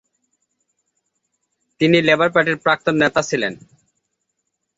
[1.81, 3.53] তিনি লেবার পার্টির প্রাক্তন নেতা ছিলেন।